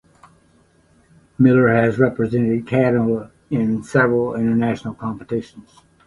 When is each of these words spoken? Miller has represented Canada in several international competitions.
Miller 1.37 1.67
has 1.67 1.99
represented 1.99 2.65
Canada 2.65 3.31
in 3.51 3.83
several 3.83 4.33
international 4.33 4.95
competitions. 4.95 5.83